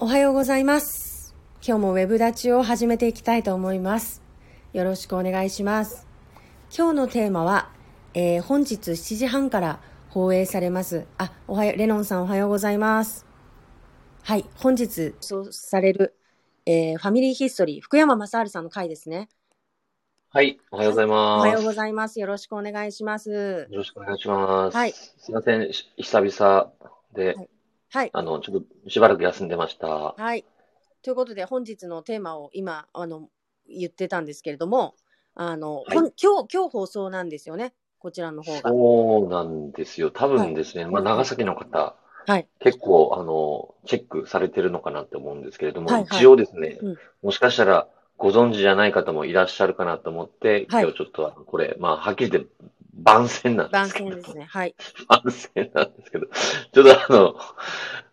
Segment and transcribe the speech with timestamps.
[0.00, 1.34] おはようございます。
[1.60, 4.22] 今日もウェブ立ちを始めていきたいと思います。
[4.72, 6.06] よろしくお願いします。
[6.72, 7.72] 今日のテーマは、
[8.14, 9.80] えー本日7時半から
[10.10, 11.04] 放映されます。
[11.18, 13.26] あ、おはよう、レノンさんおはようございます。
[14.22, 16.14] はい、本日放送される、
[16.64, 19.28] えーファミリーヒストリー、福山雅治さんの回ですね。
[20.28, 21.48] はい、おはようございおます。
[21.48, 22.20] はようございます。
[22.20, 23.66] よろしくお願いします。
[23.68, 24.76] よろしくお願いします。
[24.76, 26.72] はいすいません、し久々
[27.14, 27.48] で、はい
[27.90, 28.10] はい。
[28.12, 29.88] あの、ちょっとしばらく休んでました。
[29.88, 30.44] はい。
[31.02, 33.28] ということで、本日のテーマを今、あの、
[33.68, 34.94] 言ってたんですけれども、
[35.34, 37.74] あの、はい今日、今日放送なんですよね。
[37.98, 38.68] こちらの方が。
[38.68, 40.10] そうなんですよ。
[40.10, 42.46] 多分ですね、まあ、長崎の方、はい。
[42.60, 52.50] 結構、あの、チェックされてるのかなって思うんですけれども、はいはい一応ですね、うんもしかしたらご存知じゃない方もいらっしゃるかなと思って、はい今日ちょっとこれ、まあ、はっきり言って
[52.98, 54.10] 番宣なんで番すけど。
[54.10, 54.44] 宣ですね。
[54.50, 54.74] はい。
[55.08, 57.36] 番宣なんですけど、ちょっとあの、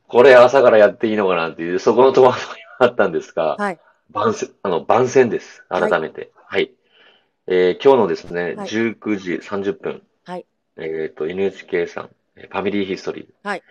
[0.07, 2.43] これ朝からやっていいのかなっていう、そこの戸惑い
[2.79, 3.79] があったんですが、はい。
[4.11, 5.63] 番宣、あの、番宣です。
[5.69, 6.31] はい改めて。
[6.45, 6.71] はい。
[7.47, 10.01] えー今日のですね、はい19時30分。
[10.25, 10.45] はい。
[10.77, 13.47] えっと、NHK さん、えーファミリーヒストリー。
[13.47, 13.63] はい。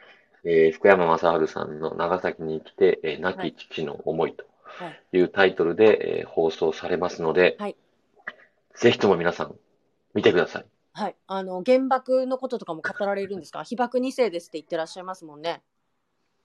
[0.45, 5.19] えー福山雅治さんの長崎に来て、えー亡はいき父の思いとはい。
[5.19, 7.77] いうタイトルで、えー放送されますので、はい
[8.77, 9.55] ぜひとも皆さん、
[10.15, 10.65] 見てください。
[10.95, 11.17] はい。
[11.27, 13.65] あの、原爆のこととかも語られるんですか？
[13.65, 15.63] 被爆2世ですって言ってらっしゃいますもんね。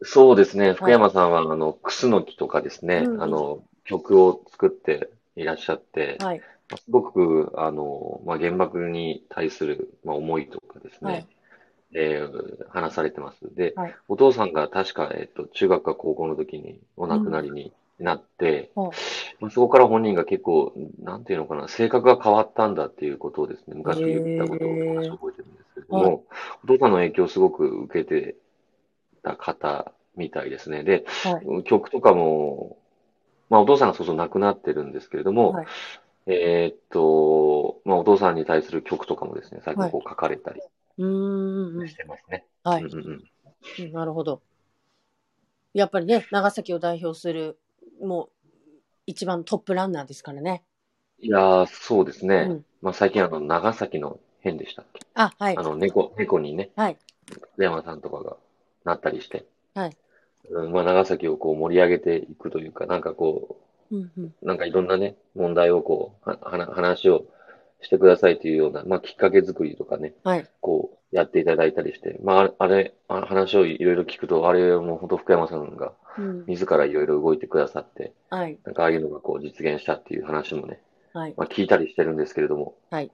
[0.04, 0.74] そうですね。
[0.74, 6.40] 福山さんは、あの、クスノキとかですね、うんうんあの、曲を作っていらっしゃって、はい。
[6.70, 11.28] まあすごく、あの、まあ、原爆に対する、まあ、思いとかですね、はい
[11.94, 13.54] えー話されてます。
[13.56, 18.84] で、はいお父さんが確か、えっと、中学か高校の時にお亡くなりになって、うん
[19.40, 26.26] まあ、そこから本人が結構、なんていうのかな、性格が変わったんだっていうことをですね、昔言ったことを覚えてるんですけれども、
[26.64, 28.36] お父さんの影響をすごく受けて
[29.24, 30.84] た方みたいですね。
[30.84, 31.64] で、はい。
[31.64, 32.78] 曲とかも、
[33.50, 35.68] まあお父さんがそうそう亡くなってるんですけれども、はい
[36.28, 40.62] えーっと、まあお父さんに対する曲とかもですね、最近こう書かれたり。
[41.88, 42.46] してますね。
[42.64, 43.24] はいうんうん
[43.92, 44.42] なるほど。
[45.74, 47.60] やっぱりね、長崎を代表する、
[48.02, 48.48] もう、
[49.08, 50.64] 一番トップランナーですからね。
[51.20, 52.36] いやー、そうですね。
[52.50, 55.02] うんまあ最近あの、長崎の変でしたっけ？
[55.16, 55.62] あ、はいあ。
[55.64, 56.98] の、猫、猫にね、はい。
[57.30, 58.38] 福山さんとかが
[58.86, 59.46] なったりして、
[59.76, 59.98] はい。
[60.50, 63.58] うん、まあ長崎をこう盛り上げていくというか、なんかこ
[63.92, 64.34] うんうん。
[64.42, 67.26] う、なんかいろんなね、問題をこう、は、は話を
[67.82, 70.48] してくださいというような、まあきっかけ作りとかね、はい。
[70.62, 75.94] こう、やっていただいたりして、まあ、あれ、あれあ話をいろいろ聞くと、あれもう本当福山さんがうん。
[76.48, 78.58] 自らいろいろ動いてくださって、はい。
[78.64, 80.82] なんかああいうのがこう実現したっていう話もね、
[81.14, 81.34] はい。
[81.38, 83.12] まあ聞いたりしてるんですけれども、はい。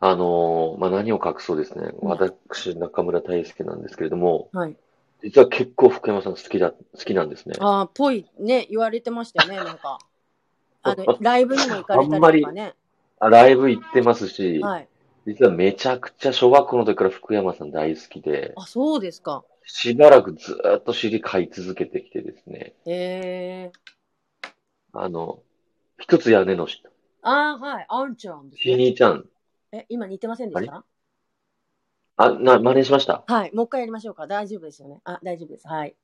[0.00, 4.76] あのーまあ何を隠そうですね、うん私、中村大輔なんですけれども、はい。
[5.22, 7.54] 実は結構福山さん好きだ、好きなんですね。
[7.58, 9.98] ああ、ぽいね、言われてましたよね、なんか。
[10.82, 12.74] あの、ライブにも行かれたりとかね。
[13.18, 14.88] あライブ行ってますし、はい。
[15.26, 19.44] 実はめちゃくちゃ小学校の時から福山さん大好きで、あ、そうですか。
[19.66, 23.72] しばらくずーっと尻買い続けてきてですね、へえ。
[24.92, 25.42] あの、
[25.98, 26.88] 一つ屋根の下、
[27.22, 27.86] ああ、はい。
[27.88, 28.76] あんちゃんですしね。
[28.76, 29.24] にちゃん、
[29.72, 30.84] え、今似てませんでした？
[32.16, 33.24] あ、な、真似しました？
[33.26, 33.54] はい。
[33.54, 34.26] もう一回やりましょうか。
[34.26, 35.00] 大丈夫ですよね。
[35.04, 35.66] あ、大丈夫です。
[35.66, 35.96] はい。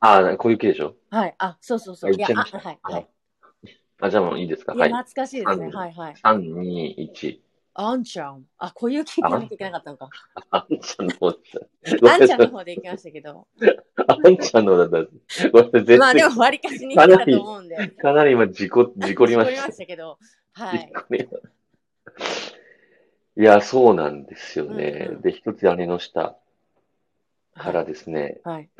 [0.00, 0.94] あ、こういう系でしょ？
[1.10, 1.34] はい。
[1.38, 2.12] あ、そうそうそう。
[2.12, 2.78] あ言っちゃいましたあ、はい。
[2.82, 3.08] はい。
[4.02, 4.74] あ、じゃあもういいですか？
[4.74, 4.92] いや、はい。
[4.92, 5.70] 懐かしいですね。
[5.74, 6.14] はいはい。
[6.22, 7.40] 3、2、1。
[7.78, 8.44] あんちゃん。
[8.58, 10.08] あ、こういう聞かなきゃいけなかったのか。
[10.50, 11.36] あんちゃんの方だ
[12.12, 13.46] あんちゃんの方で行きましたけど。
[14.06, 15.50] あんちゃんの方だった。
[15.50, 17.88] ごめんなさい全まあで然、も割りかしに来たと思うんで。
[17.88, 19.72] かなり今、事故、事故りま事故りました。
[19.72, 20.18] したけど。
[20.52, 20.78] はい。
[20.78, 21.38] 事故りま
[23.38, 25.08] いや、そうなんですよね。
[25.10, 26.38] うんうんで、一つ屋根の下
[27.54, 28.70] からですね、はい。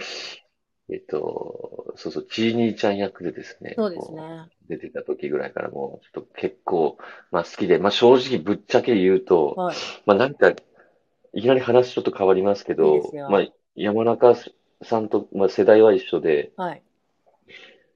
[0.88, 4.22] えっと、そうそう、ちい兄ちゃん役でですね、そうですこね。
[4.22, 6.98] う出てた時ぐらいからもう、ちょっと結構、
[7.30, 9.76] まあ好きで、まあ正直ぶっちゃけ言うと、はい。
[10.06, 14.34] まあなんか、いきなり話ちょっと変わりますけいいどですよ、まあ山中
[14.82, 16.82] さんと、まあ世代は一緒で、はい。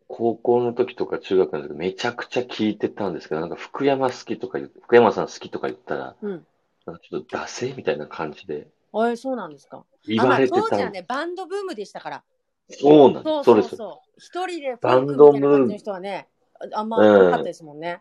[0.08, 6.46] 高校の時とか中学の時めちゃくちゃ聞いてたんですけど、なんか福山好きとか言う、福山さん好きとか言ったら、うん。
[6.86, 9.84] なんかちょっとダセーみたいな感じであれ、そうなんですか？
[10.06, 12.24] 言あ、まあわれてたん当時はね、バンドブームでしたから。
[12.70, 13.24] そうなん。
[13.24, 13.76] そうそうです。
[13.76, 14.10] そう。
[14.18, 16.28] 一人でフバォークンームみたいな感じの人はね、
[16.74, 18.00] ああんまなかったですもんね。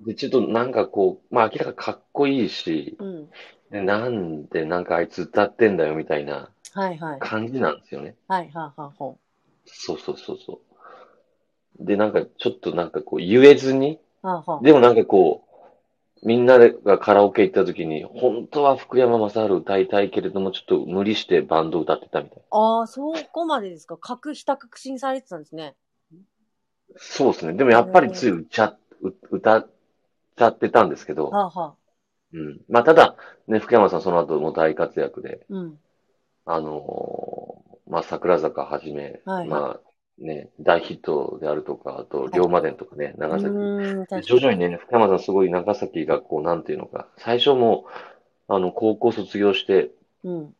[0.00, 3.28] で、ちょっとなんかこう、まあ明らかかっこいいし、うん。
[3.70, 7.18] でなんでなんかあいつ歌ってんだよみたいなはいはい。
[7.18, 8.14] 感じなんですよね。
[8.28, 9.18] はいはいはいほ
[9.66, 10.60] そうそうそうそ
[11.80, 11.84] う。
[11.84, 14.26] で、なんかちょっとなんかこう言えずに、う。
[14.26, 15.43] はあはあでもなんかこう、
[16.24, 22.42] みんなでがカラオケ行った時に、本当は福山雅治歌いたいけれども、ちょっと無理してバンド歌ってたみたい。
[22.50, 23.96] ああ、そこまでですか？
[23.98, 25.76] 確、ひた確信されてたんですね。
[26.96, 27.52] そうですね。
[27.52, 29.70] でもやっぱりつい歌っう歌っ
[30.36, 31.74] ちゃってたんですけど、はあ、はあ。
[32.32, 32.60] うん。
[32.68, 33.16] まあ、ただ、
[33.46, 35.78] ね、福山さんその後も大活躍で、うん。
[36.46, 39.80] あのーまあ、桜坂はじめ、はいまあ、
[40.18, 43.52] ね、大ヒットであるとか、あと、い龍馬伝とかね、長崎。
[44.22, 47.86] 徐々にね、福山さんすごい長崎がこう、なんていうのか、最初も
[48.48, 49.90] う、あの、高校卒業して、
[50.22, 50.30] に。
[50.30, 50.54] うん。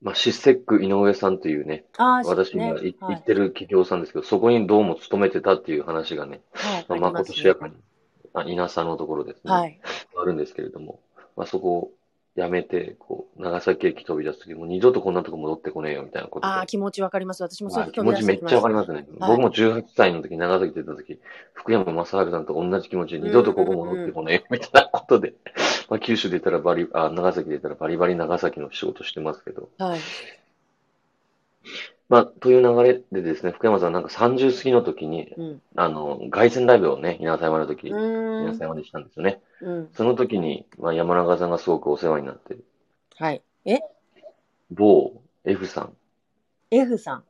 [0.00, 6.86] まあ、システック井上さんというね、私がいねはい行ってる企業さんですけど、そこにどうも勤めてたっていう話がね、はい。
[6.88, 7.74] まあ、まことしやかに、
[8.34, 9.80] あ稲佐のところですね、はい。
[10.20, 11.00] あるんですけれども、
[11.36, 11.90] まあ、そこ
[12.36, 16.52] を辞めて、こう、長崎駅飛び出すとき、もう二度とこんなとこ戻ってこねえよみたいなことで。
[16.52, 17.42] ああ、気持ちわかります。
[17.42, 19.06] 私もそういうまあ気持ちめっちゃわかりますね。
[19.18, 21.20] 僕も18歳の時、長崎出た時、
[21.52, 25.34] 福山雅治さんと同じ気持ちで、二度とここ戻ってこねえよみたいなことで、
[25.88, 30.00] まあ九州で言ったらバリ、あ、長崎で言ったらバリバリ長崎の仕事してますけど、はい。
[32.14, 35.62] まあ、という流れでですね、福山さんなんか30過ぎの時に、うん。
[35.74, 38.46] あの、凱旋ライブをね、稲佐山の時、う稲ーん。
[38.50, 39.42] 佐山でしたんですよね。
[39.60, 39.88] うん。
[39.92, 42.64] その時に、まあ、山中さんがすごくお世話になってる、
[43.16, 43.42] はい。
[43.64, 43.80] え？
[44.70, 45.96] 某 F さん、
[46.70, 47.24] ?F さん。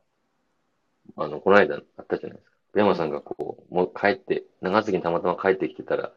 [1.17, 2.55] あの、この間あったじゃないですか。
[2.69, 6.11] 福山さんがこう、もう帰って、長崎にたまたま帰ってきてたら、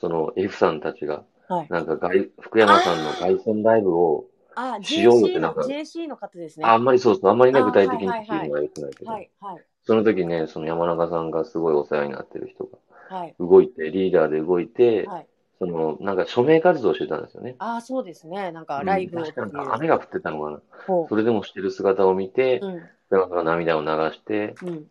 [0.00, 1.66] その F さんたちが、はい。
[1.68, 6.66] なんか外、福山さんの凱旋ライブを、あ、JC の、てなんか JC の方ですね。
[6.66, 12.78] あんまりそうそう、あんまりね、具体的にはいはいはい聞くのが良くないけど、はい、はい、その時ね、その山中さんがすごいお世話になってる人が
[13.08, 15.26] はい、動いて、リーダーで動いて、はい。
[15.58, 17.54] その、なんか署名活動をしてたんですよね。
[17.58, 18.50] ああ、そうですね。
[18.50, 20.60] なんか、ライブをうんってなんか雨が降ってたのかな。
[20.86, 22.66] ほそれでもしてる姿を見て、う。
[22.66, 24.86] うん、福山さんが涙を流して、うん、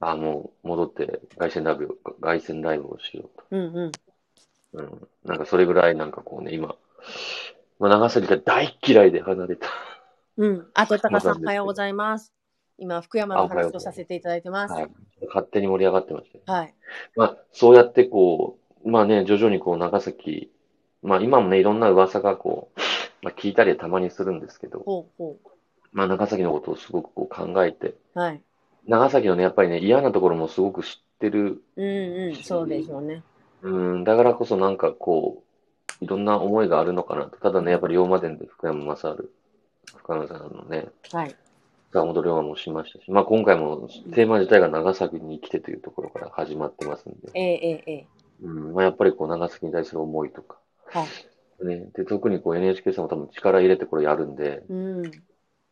[0.00, 3.92] あ、もう戻って凱旋ライブを、凱旋ライブをしよううん、うん。
[3.92, 4.00] と。
[4.74, 5.08] うん。
[5.24, 6.76] なんかそれぐらいなんかこうね、今、
[7.78, 9.68] まあ、長崎が大嫌いで離れた。
[10.36, 10.66] うん。
[10.74, 12.32] あと、高さん、おはようございます。
[12.78, 14.72] 今、福山の話をさせていただいてます。
[14.72, 14.88] はい。
[15.28, 16.58] 勝手に盛り上がってましたよ。
[16.58, 16.74] はい。
[17.16, 20.50] まあ、そうやってこう、まあね、徐々にこう長崎、
[21.02, 22.80] まあ今もね、いろんな噂がこう、
[23.22, 25.38] まあ聞いたりたまにするんですけど、ほうほ
[25.92, 28.18] まあ長崎のことをすごくこう考えて、う。
[28.18, 28.42] はい。
[28.86, 31.62] 長崎のね、やっぱりね、嫌なところもすごく知ってる。
[31.76, 32.36] うん、うん。
[32.36, 33.22] そうでしょうね。
[33.62, 35.43] うん、だからこそなんかこう、
[36.00, 37.38] いろんな思いがあるのかなと。
[37.38, 39.30] ただね、やっぱり龍馬伝で福山雅治、
[39.96, 41.36] 福山さんのね、はい。
[41.92, 48.06] 坂本龍馬もしましたし、まあ今回もテーマ自体が長崎に来てというところから始まってますんで、えええええ
[48.42, 50.58] うん、まあやっぱりこう長崎に対する思いとか、
[50.92, 51.08] えはい。
[51.64, 55.10] ね、で、特にこう NHK さんも多分力入れてこれやるんで、うん。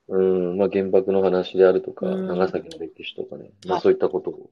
[0.08, 4.50] うん、まあ原爆の話であるとか、うん長崎の歴史とかね、まはいあそういったことを、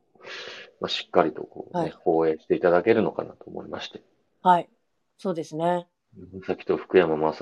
[0.80, 4.02] まあしっかりとこう、ねはい放映していただけるのかなと思いまして。
[4.42, 4.68] はい。
[5.20, 5.86] そうですね。
[6.46, 7.40] さっきと福山雅治、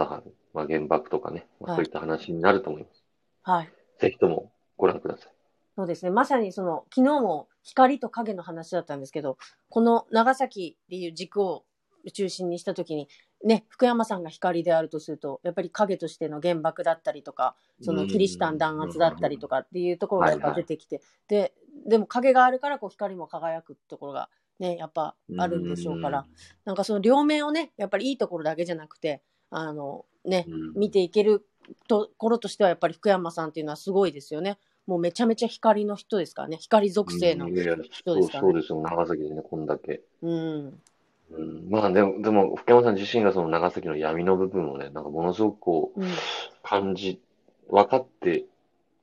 [0.52, 3.04] まあ、原爆とかね、まあ、はいそういった話になると思います。
[3.42, 3.72] はい。
[4.00, 5.32] ぜひともご覧ください。
[5.76, 6.10] そうですね。
[6.10, 9.38] まさにその、昨日も光と影の話だったんですけど、
[9.68, 11.66] この長崎っていう軸を
[12.12, 13.08] 中心にしたときに、
[13.44, 21.54] ね、福山さんが光であるとすると、やっぱり影としての原爆だったりとか、そのキリシタン弾圧だったりとかっていうところがやっぱ出てきて、で、
[21.86, 26.26] でも影があるからこう光も輝くところがね、やっぱあるんでしょうから、
[26.64, 31.46] なんかその両面をね、やっぱりいいところだけじゃなくて、あのね、うん、見ていける
[31.86, 34.58] ところとしてはやっぱり福山さんっていうのはすごいですよね。
[34.86, 36.56] もうめちゃめちゃ光の人ですからね。
[36.56, 37.88] 光属性の人ですからね
[38.40, 40.00] そうですよ、長崎でね、こんだけ。
[40.22, 40.80] うん。
[41.30, 46.08] うん、まあでも、でも、福山さん自身がその長崎の闇の部分をね、なんかものすごくこう、うん。
[46.62, 47.20] 感じ、
[47.68, 48.46] 分かって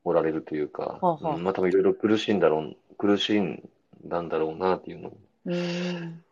[0.04, 3.70] おられるというか、はあはあうんまあ多分いろいろ苦しいんだろう、苦しん
[4.06, 6.24] だんだろうなっていうのを、うん。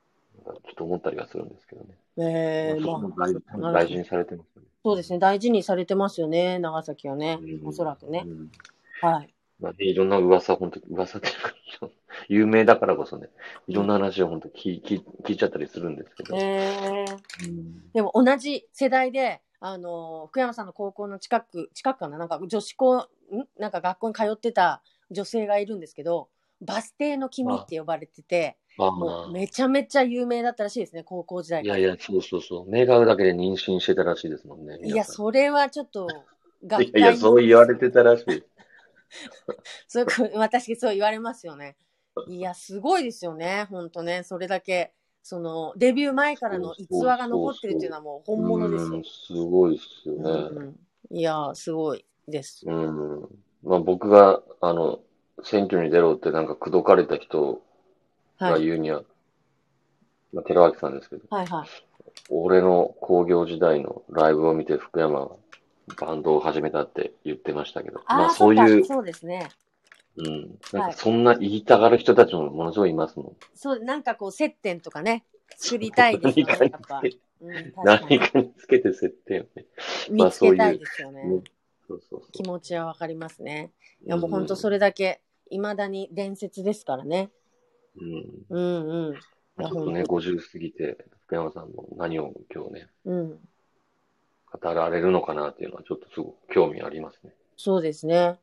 [0.46, 1.98] ちょっと思ったりはするんですけどね。
[2.18, 4.68] えー、まあ大大事にされてますよね。
[4.84, 5.20] そうですね。
[5.20, 6.60] 大事にされてますよね。
[6.60, 7.40] 長崎はね。
[7.42, 8.30] うんおそらくねう。
[8.30, 8.52] ん
[9.02, 9.34] はい。
[9.60, 11.90] まあね、いろんな噂、本当噂っていうか、
[12.28, 13.30] 有名だからこそね、
[13.68, 16.36] いろんな話を本当聞い聞い聞いちゃったりするんですけど。
[16.36, 22.18] えー、うんでも同じ世代で、あの、福山さんの高校の近く、近くかな？
[22.18, 23.08] なんか女子校、ん？
[23.58, 26.30] なんか学校に通ってた女性がいるんですけど、
[26.62, 31.78] バス停の君って呼ばれてて、まあもうめちゃめちゃ有名だったらしいですね、高校時代から。
[31.78, 32.70] いやいや、そうそうそう。
[32.70, 34.78] 目が合うだけで妊娠してたらしいですもんね。
[34.78, 36.08] いや、皆さんそれはちょっと、
[36.66, 38.44] 学 いやいや、そう言われてたらしい。
[39.88, 41.76] そう私そう言われますよね。
[42.28, 44.24] いや、すごいですよね、本当ね。
[44.24, 49.04] それだけ、その、デビュー前からの逸話が残ってるっていうのはもう本物ですようん。
[49.04, 50.32] すごいっすようんね。
[50.32, 52.66] うんいや、すごいです。
[52.66, 53.30] うん。
[53.62, 55.00] まあ僕が、あの、
[55.44, 57.62] 選挙に出ろってなんか口説かれた人
[58.40, 58.66] がはい。
[58.66, 59.04] 言うには、
[60.34, 61.68] まあ寺脇さんですけど、はいはい。
[62.30, 65.36] 俺の工業時代のライブを見て福山は
[66.00, 69.50] バンドを始めたって言ってましたけど、まあそういう、そうですね。
[70.16, 70.60] うん。
[70.72, 73.36] なんかそんな言いたがる人たちもものすごいいますもん。
[73.56, 75.26] そう、なんかこう、接点とかね、
[75.58, 79.66] 作りたいですよね、何にかにつけて設定をね。
[80.12, 81.22] まあ見つけたいですよね。
[81.26, 81.44] うん
[81.88, 82.32] そうそうそう。
[82.32, 83.72] 気持ちはわかりますね。
[84.06, 87.30] いや、もう本当それだけ、いまだに伝説ですからね。
[88.00, 88.46] うん。
[88.50, 89.16] うんうん。
[89.16, 93.40] ちょっとね、本50過ぎて、福山さんも何を今日ね、当うん。
[94.62, 97.34] 語られるのかなっていうのはちょっとすごく興味ありますね。
[97.56, 98.40] そうですね。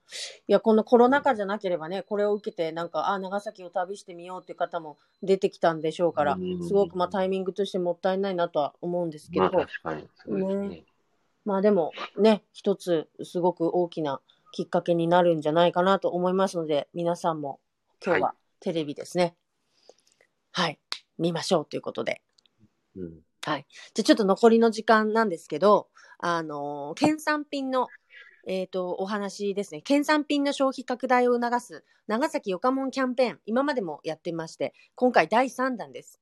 [0.49, 10.69] いや、このコロナ禍じゃなければね、これを受けて、なんか、あ、長崎を旅してみようっていう方も出てきたんでしょうからうん、すごくまあタイミングとしてもったいないなとは思うんですけど、まあ確かに、そうですね。
[10.69, 10.85] ね
[11.45, 14.21] まあでもね、一つすごく大きな
[14.53, 17.61] きっかけになるんじゃないかなと思いますので、皆さんも
[18.05, 19.35] 今日はテレビですね。
[20.53, 20.79] はい、
[21.19, 22.23] 見ましょうということで。
[22.97, 23.21] うん。
[23.43, 25.89] じゃあちょっと残りの時間なんですけど、
[26.19, 27.89] あのー県産品の、
[28.47, 29.81] えっ、と、お話ですね。
[29.83, 36.21] 県産品の消費拡大を促す長崎よかもんキャンペーン、今までもやってまして、今回第3弾です。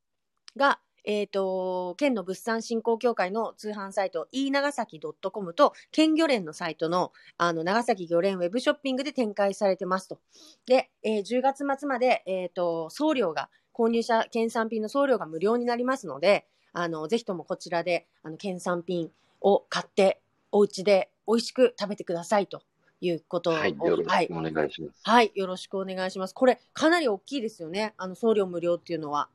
[0.56, 0.80] が、
[1.10, 10.18] えっ、と、県の物産振興協会の通販サイト、e 長崎 .com と、県漁連のサイトの、あの、長崎漁連ウェブショッピングで展開されてますと。
[10.66, 19.10] で、えー10月末まで、えっ、と、送料が、購入者県産品の送料が無料になりますので、あの、ぜひともこちらで、あの、県産品
[19.40, 20.20] を買って、
[20.52, 22.60] お家で美味しく食べてくださいと
[23.00, 25.00] いうことを、はい、よろしはいくお願いします。
[25.04, 26.34] はい、よろしくお願いします。
[26.34, 27.94] これ、かなり大きいですよね。
[27.96, 29.30] あの、送料無料っていうのは。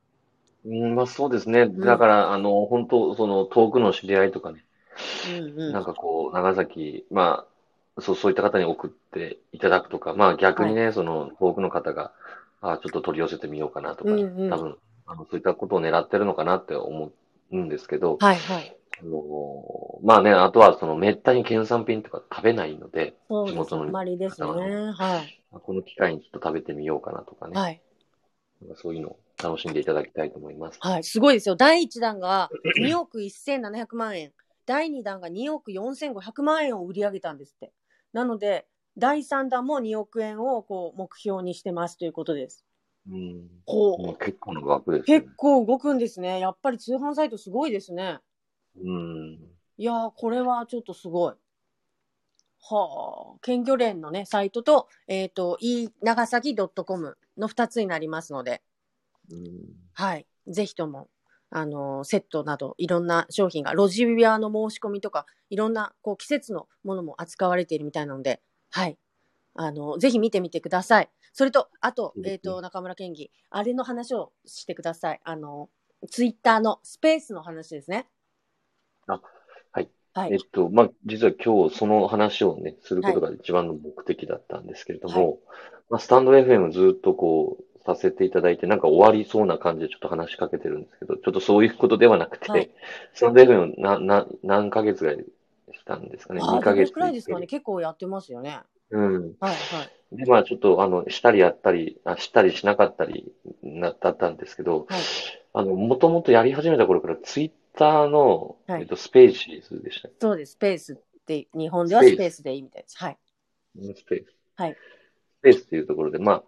[0.64, 1.66] うん、まあそうですね。
[1.66, 4.64] んだから、あの、本当その遠くの知り合いとかね、
[5.28, 5.72] うんうん。
[5.72, 7.46] なんかこう、長崎、ま
[7.96, 12.12] あ、そう、そういった方に送っていただくとか、まあ逆にね、その遠くの方が、
[12.60, 17.12] あちょっと取り寄せてみようかなとか、うんうん多分、あの、そういったことを狙ってるのかなって思
[17.52, 18.76] うんですけど、はいはい。
[19.00, 23.48] あのまあね、あとはその、めったに県産品とか食べないので、そう。
[23.48, 24.46] 地元のあまりですね。
[24.46, 25.40] 方はねはい。
[25.50, 27.80] この機会にちょっと食べてみようかなとかね、はい。
[28.76, 30.78] そういうのを楽しんでいただきたいと思います。
[30.80, 31.04] はい。
[31.04, 31.56] すごいですよ。
[31.56, 32.50] 第1弾が
[32.80, 34.32] 2億1700万円。
[34.66, 37.72] 第2弾が2億4500万円を売り上げたんですって。
[38.12, 42.64] なので、第3弾も2億円をこう目標にしてますということです。
[43.10, 43.48] うん。
[43.66, 45.36] こもう結構な額ですよね結。
[45.36, 46.38] 構動くんですね。
[46.38, 48.20] やっぱり通販サイトすごいですね。
[48.76, 49.34] うん。
[49.76, 51.34] いやー、これはちょっとすごい。
[52.66, 58.73] はあ、県漁連のね、サイトと、えっ、と、e 長崎 .com の2つになりますので、うん
[59.92, 60.26] はい。
[60.48, 61.08] ぜひとも、
[61.50, 68.98] あのーセットなど、いろんな商品が、ロジビアの申し込みとか、いろんな、こう、季節のものも扱われているみたいなので、はい。
[69.54, 71.10] あのーぜひ見てみてください。
[71.32, 75.20] それと、あとえっ、と、中村県議、あれの話をしてください。
[75.24, 78.06] あのーツイッターのスペースの話ですね。
[79.06, 79.20] あ
[79.72, 79.88] はい。
[80.12, 80.32] はい。
[80.32, 85.38] えっと、まあ、実は今日その話をね、することが一番の目的だったんですけれども、はい
[85.90, 92.70] まあ、スタンド FM ずっとこう、させていただいて、なんか終わりそうな感じでちょっと話しかけてるんですけど、ちょっとそういうことではなくて、はい
[93.12, 95.24] スタンド FM な、な、何ヶ月ぐらい
[95.72, 96.40] したんですかね？
[96.42, 97.46] あ ?2 ヶ月くらいですかね？
[97.46, 98.60] 結構やってますよね。
[98.90, 99.14] うん。
[99.40, 99.54] はいは
[100.12, 100.16] い。
[100.16, 105.00] で、まあちょっと、あの、したりやったり、あしたりしなかったりな、だったんですけど、はい。
[105.52, 110.52] あの、もともとやり始めた頃からツイッターの、はいえっと、スペーシーズでしたっそうです。
[110.52, 112.98] スペースって、日本ではスペースでいいみたいです。
[112.98, 113.18] はい。
[113.76, 114.34] けスペース。
[114.56, 114.76] はい。
[115.40, 116.42] スペースっていうところで、まあ、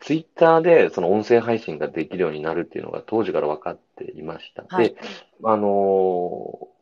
[0.00, 4.64] ツイッターでその音声配信ができるようになるっていうのが当時から分かっていました。
[4.68, 4.96] はいで、
[5.44, 6.72] あのー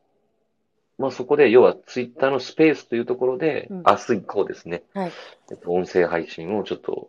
[1.01, 5.13] まあそこで、要はツイッターのスペースというところで、うん明日以降ですね、はい。
[5.51, 7.09] えっと、音声配信をちょっと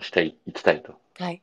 [0.00, 0.96] していきたいと。
[1.20, 1.40] はい。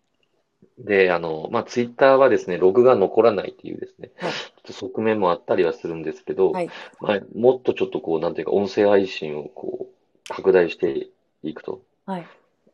[0.77, 6.69] で、あの、まあ、ツイッターはですね、ログが残らないっていうですね、はいちょっと側面もあったりはするんですけど、はい
[7.00, 11.08] まあ、もっとちょっとこう、なんていうか、音声配信をこう、拡大して
[11.43, 11.81] いくと。
[12.05, 12.27] はい。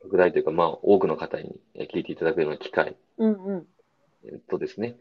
[0.05, 3.67] 拡大というか、まあ、多くの方にえ聞いていただくような機会、うんうん。
[4.25, 4.95] えっとですね。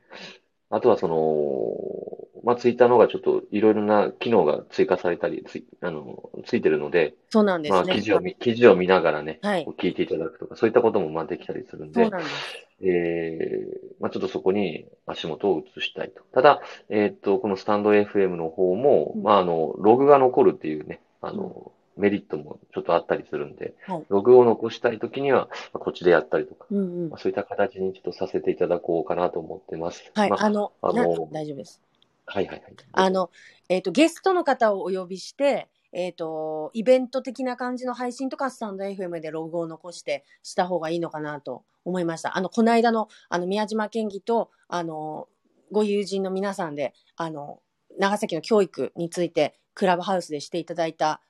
[0.71, 7.95] あとはその、まあ、ツイッターの方がちょっといろいろな機能が追加されたり、つい、あの、ついてるので、そうなんでますあ、ね。
[7.95, 12.65] 記事を見、記事を見ながらね、はい聞いていただくとか、そういったこともまあできたりするんで、そうなんです。
[12.83, 16.23] えーまあ、ちょっとそこに足元を移したいと。
[16.35, 27.19] ただ、えーっと、このスタンド FM の方も、うんまあ、あの、ログが残るっていうね、あの、メリットもちょっとあったりするんで、はいログを残したいときには、まあこっちでやったりとか、うんうんまあ、。
[27.19, 30.11] そういった形にちょっとさせていただこうかなと思ってます。
[30.15, 30.31] はい。
[30.31, 31.81] まあ、あの、あのな大丈夫です。
[32.27, 32.75] はいはいはい。
[32.93, 33.31] あの、
[33.69, 42.37] えっ、と、ゲストの方をお呼びして、えっ、と、イベント的な感じの配信とか、スタンド FM でログを残してした方がいいのかなと思いました。
[42.37, 45.29] あの、この間の、あの、宮島県議と、あの、
[45.71, 47.61] ご友人の皆さんで、あの、
[47.99, 51.21] 長崎の教育について、クラブハウスでしていただいた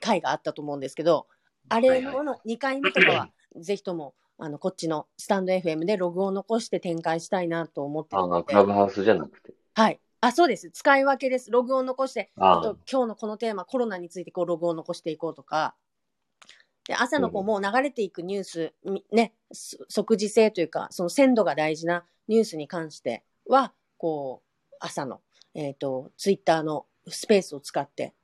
[0.00, 1.26] 回があったと思うんですけど、
[1.68, 9.54] あれのの2回目とかは、ぜひとも、あの、こっちのスタンド FM でログを残して展開したいなと思ってるああ、のでクラブハウスじゃなくて。
[9.74, 10.00] はい。
[10.20, 10.70] あ、そうです。
[10.70, 11.50] 使い分けです。
[11.50, 15.74] ログを残して、ああと今日のこのテーマ、コロナについてこうログを残していこうとか、
[16.86, 25.20] で朝のこううんもう流れていくニュース、みね、そ即時性というか、その鮮度が大事なニュースに関しては、こう、朝の、
[25.54, 28.14] えっ、と、ツイッターのスペースを使って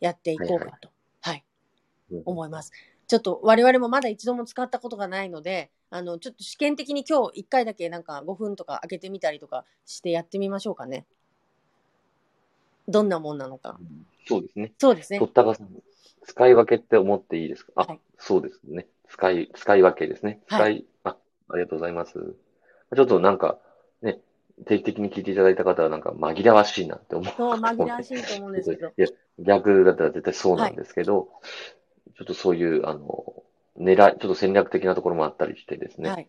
[0.00, 1.44] やっていこうかと、はい、
[2.10, 2.72] うん思います。
[3.08, 11.06] ちょっと我々もまだ一度も使ったことがないので、あの、ちょっと試験的に今日1回だけなんか5分とか開けてみたりとかしてやってみましょうかね。
[12.88, 13.78] どんなもんなのか。
[14.28, 14.72] そうですね。
[14.78, 15.26] そうですねと。
[15.26, 15.68] ったかさん、
[16.24, 17.72] 使い分けって思っていいですか？
[17.76, 18.86] あ、はいそうですね。
[19.08, 20.40] 使い、使い分けですね。
[20.48, 21.16] 使、はいあ、
[21.48, 22.12] ありがとうございます。
[22.94, 23.58] ちょっとなんか、
[24.02, 24.20] ね、
[24.64, 27.34] 定期的に聞いていただいた方はなんか紛らわしいなって思う。
[27.36, 28.88] そう、紛らわしいと思うんですけど。
[28.88, 29.08] いや、
[29.38, 31.28] 逆だったら絶対そうなんですけど、
[32.16, 33.42] ちょっとそういう、あの、
[33.78, 36.28] 狙い、ちょっと戦略的なところもあったりしてですね、はい。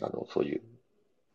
[0.00, 0.62] あの、そういう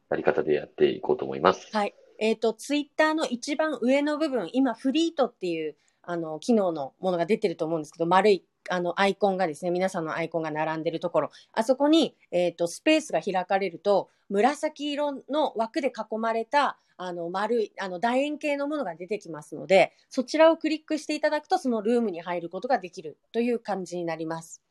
[0.09, 1.69] やり方でやっていこうと思います。
[1.75, 1.93] はい。
[2.17, 24.61] えっ、と、ツイッターの一番上の部分、今、フリートっていう、あの、機能のものが出てると思うんですけど、丸い、あの、アイコンがですね、皆さんのアイコンが並んでるところ、あそこに、えっ、と、スペースが開かれると、紫色の枠で囲まれた、あの、丸い、あの、楕円形のものが出てきますので、そちらをクリックしていただくと、そのルームに入ることができるという感じになります。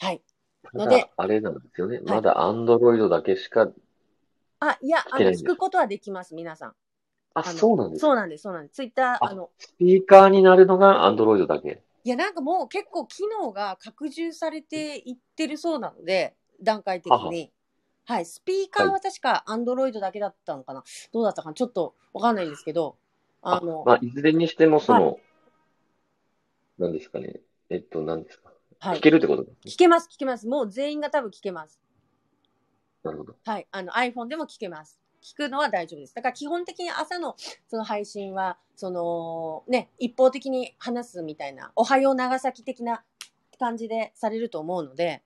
[0.00, 0.22] はい。
[0.64, 2.00] たのでだ、あれなんですよね。
[2.04, 3.68] まだ Android だけしか、
[4.60, 6.74] あ、いや、あの、聞くことはできます、皆さん。
[7.34, 8.74] あ、そうなんですかそうなんです、そうなんです。
[8.74, 11.82] ツイッター、ああの、スピーカーになるのが Android だけ。
[12.06, 17.50] いや、なんかもう結構機能が拡充されていってるそうなので、段階的に。
[18.04, 22.96] はい、スピーカーは確か Android だけだったのかな、どうだったかなちょっとわかんないんですけど、
[23.42, 25.16] あの、まあ、いずれにしても、その、は
[26.78, 27.40] 何ですかね。
[27.70, 28.52] えっと、何ですか。
[28.78, 29.48] はい聞けるってことね。
[29.66, 30.46] 聞けます、聞けます。
[30.46, 31.80] もう全員が多分聞けます。
[33.02, 33.34] なるほど。
[33.44, 35.00] はい、あの iPhone でも聞けます。
[35.26, 36.14] 聞くのは大丈夫です。
[36.14, 37.34] だから基本的に朝の
[37.66, 43.02] その配信は、そのね、一方的に話すみたいな、おはよう長崎的な
[43.58, 45.22] 感じでされると思うので、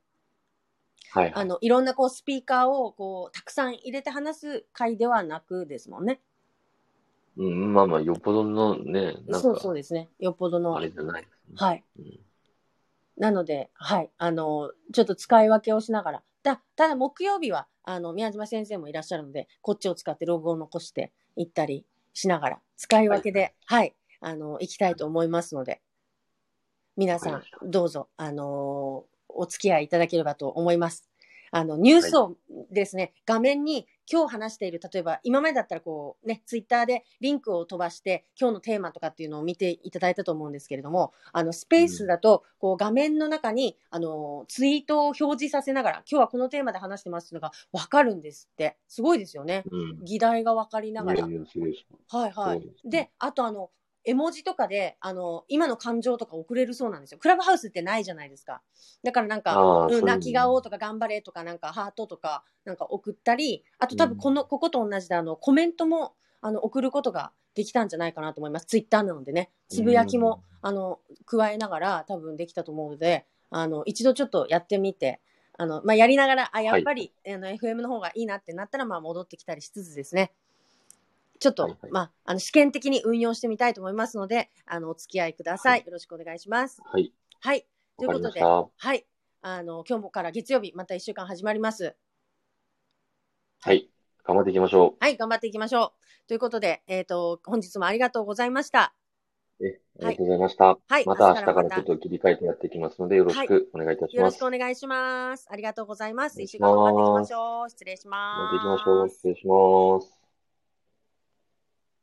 [1.10, 1.32] はい、はい。
[1.34, 6.20] あの、いろんなこうスピーカーをこう、たくさん入れて話す回ではなくですもんね。
[7.36, 10.08] うん、まあまあ、よっぽどのね、なんそうそうか、ですね。
[10.18, 10.76] よっぽどの。
[10.76, 11.28] あれじゃないね。
[11.56, 11.84] はい。
[11.98, 12.20] うん
[13.20, 14.10] なので、はい。
[14.16, 16.22] あの、ちょっと使い分けをしながら。
[16.42, 25.80] だ、ただ木曜日は、あの、宮島先生もいらっしゃるので、こっちを使ってログを残していったりしながら、使い分けで、はい、あの、行きたいと思いますので、
[26.96, 31.08] 皆さんどうぞ、あのお付き合いいただければと思います。
[31.50, 32.36] あの、ニュースを
[32.70, 48.76] ですね、画面に今日話している、例えば今までだったらこうね、ツイッターでリンクを飛ばして今日のテーマとかっていうのを見ていただいたと思うんですけれども、あの、スペースだと、こう画面の中に、あの、ツイートを表示させながら、今日はこのテーマで話してますっていうのがわかるんですって。
[48.88, 49.64] すごいですよね。
[49.70, 50.04] うん。
[50.04, 51.22] 議題がわかりながら。
[51.22, 53.70] はいはいで、あとあの、
[54.04, 57.18] 絵文字とかで、あの、今の感情とか送れるそうなんですよ。
[57.18, 58.62] クラブハウスってないじゃないですか。
[59.02, 68.66] だからなんか、うん、泣き顔とか頑張れとか、なんかハートとか、なんか送ったり、あと多分この、ここと同じで、あの、コメントも、あの、送ることができたんじゃないかなと思います。
[68.66, 75.20] ツイッターなのでね、つぶやきも、あの、加えながら多分できたと思うので、あの、一度ちょっとやってみて、
[75.58, 80.32] あの、まあ、やりながら、あ、やっぱり、あの、FM の方がいいなってなったら、まあ、戻ってきたりしつつですね。
[81.40, 85.72] ちょっと、はいはいまあ、あの、試験的に運用してみたいと思いますので、あの、お付き合いください。
[85.72, 86.80] はいよろしくお願いします。
[86.84, 87.12] はい。
[87.40, 87.66] はい。
[87.98, 88.42] ということで。
[88.42, 89.06] はい。
[89.40, 91.96] あの、今日もから月曜日、また一週間始まります。
[93.62, 93.90] はい。
[94.22, 96.28] 頑張っていきましょはい、頑張っていきましょう。
[96.28, 98.94] ということで、えっ、と、本日もありがとうございました。
[99.60, 99.66] う。
[99.66, 100.78] え、ありがとうございました。
[100.86, 104.16] はいまた明日からちょっと切り替えてやっていきますので、よろしくお願いいたします。
[104.16, 105.48] よろしくお願いします。
[105.50, 106.40] ありがとうございます。
[106.42, 107.70] 一週間頑張っていきましょう。
[107.70, 108.40] 失礼し頑ます。
[108.40, 109.08] 張っていきましょう。
[109.08, 110.19] 失礼します。